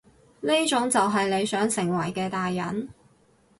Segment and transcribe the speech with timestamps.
[0.39, 2.89] 呢種就係你想成為嘅大人？